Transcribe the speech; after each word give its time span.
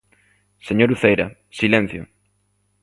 Señora 0.67 0.95
Uceira, 0.97 1.25
¡silencio! 1.59 2.01